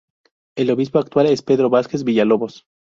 El 0.57 0.71
obispo 0.71 0.97
actual 0.97 1.27
es 1.27 1.43
Pedro 1.43 1.69
Vázquez 1.69 2.03
Villalobos. 2.03 2.65